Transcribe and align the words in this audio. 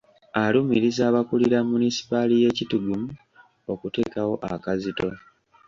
Alumiriza 0.43 1.01
abakulira 1.09 1.57
Munisipaali 1.69 2.35
ye 2.43 2.49
Kitgum 2.57 3.03
okumuteekako 3.71 4.35
akazito 4.55 5.07